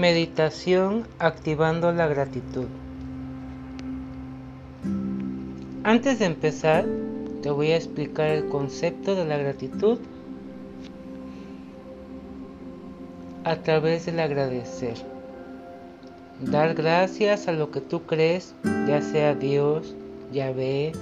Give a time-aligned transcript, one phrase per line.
[0.00, 2.68] Meditación activando la gratitud.
[5.84, 6.86] Antes de empezar,
[7.42, 9.98] te voy a explicar el concepto de la gratitud
[13.44, 14.94] a través del agradecer.
[16.40, 18.54] Dar gracias a lo que tú crees,
[18.88, 19.94] ya sea Dios,
[20.32, 20.92] Yahvé,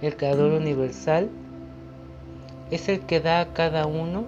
[0.00, 1.28] el Creador Universal,
[2.70, 4.24] es el que da a cada uno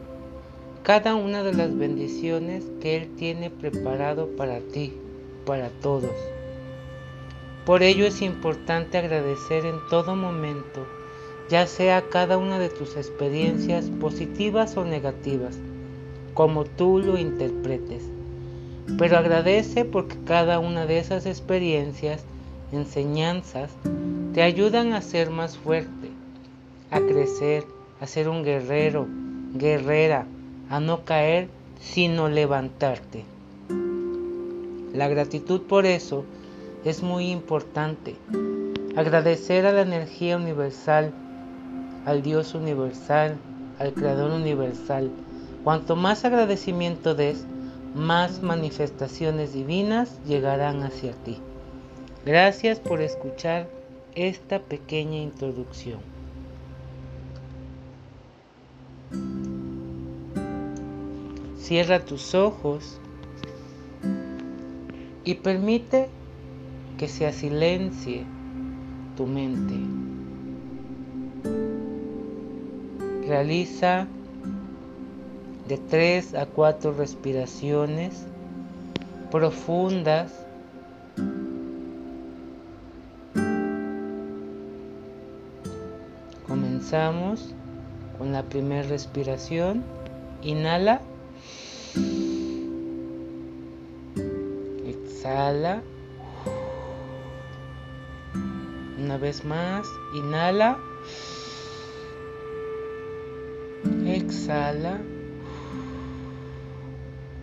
[0.82, 4.94] cada una de las bendiciones que Él tiene preparado para ti,
[5.44, 6.12] para todos.
[7.64, 10.86] Por ello es importante agradecer en todo momento,
[11.50, 15.58] ya sea cada una de tus experiencias positivas o negativas,
[16.32, 18.04] como tú lo interpretes.
[18.96, 22.24] Pero agradece porque cada una de esas experiencias,
[22.72, 23.70] enseñanzas,
[24.32, 26.08] te ayudan a ser más fuerte,
[26.90, 27.66] a crecer,
[28.00, 29.06] a ser un guerrero,
[29.54, 30.26] guerrera,
[30.70, 31.48] a no caer,
[31.80, 33.24] sino levantarte.
[34.92, 36.24] La gratitud por eso
[36.84, 38.16] es muy importante.
[38.96, 41.12] Agradecer a la energía universal,
[42.04, 43.36] al Dios universal,
[43.78, 45.10] al Creador universal.
[45.64, 47.44] Cuanto más agradecimiento des,
[47.94, 51.38] más manifestaciones divinas llegarán hacia ti.
[52.24, 53.68] Gracias por escuchar
[54.14, 56.17] esta pequeña introducción.
[61.68, 62.98] Cierra tus ojos
[65.22, 66.08] y permite
[66.96, 68.24] que se silencie
[69.18, 69.74] tu mente.
[73.26, 74.06] Realiza
[75.68, 78.24] de 3 a 4 respiraciones
[79.30, 80.32] profundas
[86.46, 87.54] Comenzamos
[88.16, 89.84] con la primera respiración.
[90.40, 91.02] Inhala.
[94.84, 95.82] Exhala.
[98.98, 100.78] Una vez más, inhala.
[104.06, 104.98] Exhala.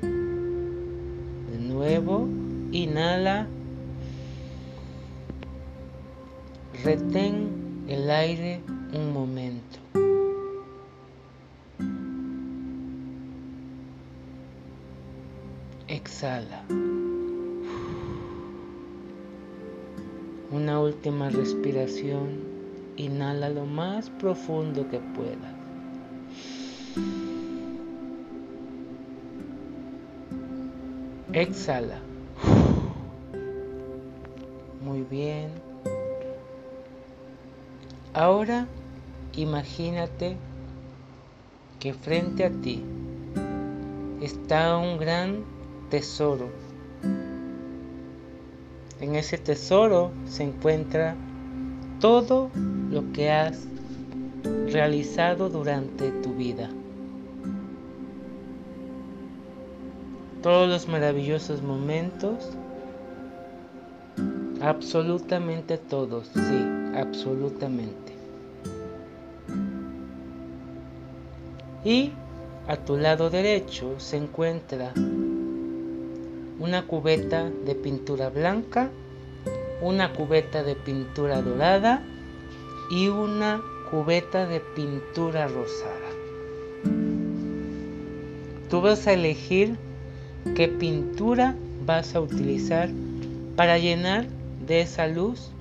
[0.01, 2.27] De nuevo,
[2.71, 3.47] inhala.
[6.83, 8.61] Retén el aire
[8.93, 9.79] un momento.
[15.95, 16.63] Exhala.
[20.51, 22.55] Una última respiración.
[22.97, 25.55] Inhala lo más profundo que puedas.
[31.33, 31.99] Exhala.
[34.81, 35.49] Muy bien.
[38.13, 38.67] Ahora
[39.35, 40.37] imagínate
[41.79, 42.81] que frente a ti
[44.21, 45.54] está un gran
[45.89, 46.49] tesoro.
[49.01, 51.15] En ese tesoro se encuentra
[51.99, 52.49] todo
[52.89, 53.67] lo que has
[54.67, 56.69] realizado durante tu vida.
[60.41, 62.51] Todos los maravillosos momentos,
[64.61, 66.65] absolutamente todos, sí,
[66.95, 68.13] absolutamente.
[71.83, 72.11] Y
[72.67, 74.91] a tu lado derecho se encuentra
[76.59, 78.89] una cubeta de pintura blanca,
[79.81, 82.03] una cubeta de pintura dorada
[82.89, 86.09] y una cubeta de pintura rosada.
[88.69, 89.77] Tú vas a elegir
[90.55, 91.55] qué pintura
[91.85, 92.89] vas a utilizar
[93.55, 94.27] para llenar
[94.65, 95.51] de esa luz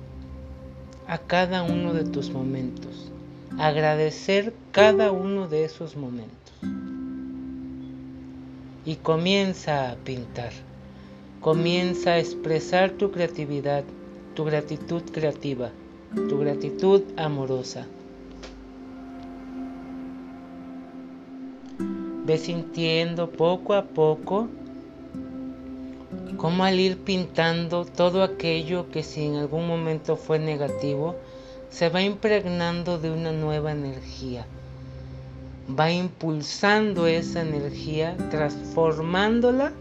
[1.07, 3.11] a cada uno de tus momentos.
[3.57, 6.35] Agradecer cada uno de esos momentos.
[8.85, 10.51] Y comienza a pintar.
[11.45, 13.83] Comienza a expresar tu creatividad,
[14.33, 15.69] tu gratitud creativa,
[16.27, 17.85] tu gratitud amorosa.
[22.25, 24.47] Ve sintiendo poco a poco
[26.35, 31.15] cómo al ir pintando todo aquello que si en algún momento fue negativo,
[31.69, 34.47] se va impregnando de una nueva energía.
[35.79, 39.73] Va impulsando esa energía, transformándola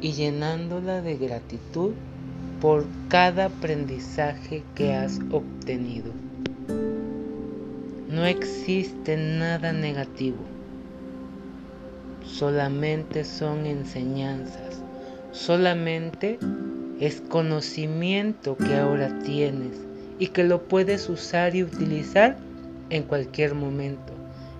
[0.00, 1.92] y llenándola de gratitud
[2.60, 6.12] por cada aprendizaje que has obtenido.
[8.08, 10.38] No existe nada negativo,
[12.24, 14.82] solamente son enseñanzas,
[15.32, 16.38] solamente
[16.98, 19.86] es conocimiento que ahora tienes
[20.18, 22.38] y que lo puedes usar y utilizar
[22.88, 24.12] en cualquier momento,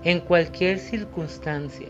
[0.05, 1.89] en cualquier circunstancia.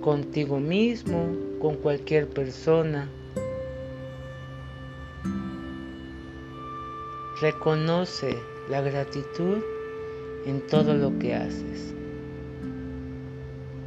[0.00, 3.08] contigo mismo, con cualquier persona.
[7.40, 8.36] Reconoce
[8.68, 9.58] la gratitud
[10.44, 11.94] en todo lo que haces.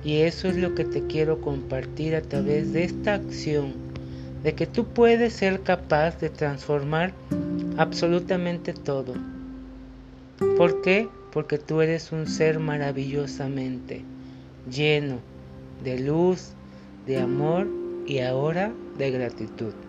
[0.05, 3.73] Y eso es lo que te quiero compartir a través de esta acción,
[4.41, 7.11] de que tú puedes ser capaz de transformar
[7.75, 9.15] absolutamente todo.
[10.57, 11.09] ¿Por qué?
[11.33, 14.05] Porque tú eres un ser maravillosamente
[14.71, 15.19] lleno
[15.83, 16.53] de luz,
[17.05, 17.67] de amor
[18.07, 19.84] y ahora de gratitud.